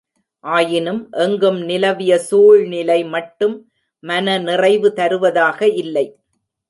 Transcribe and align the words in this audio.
ஆயினும் 0.43 1.01
எங்கும் 1.11 1.59
நிலவிய 1.61 2.17
சூழ்நிலை 2.19 2.97
மட்டும் 3.05 3.55
மனநிறைவு 4.03 4.91
தருவதாக 4.93 5.67
இல்லை. 5.83 6.05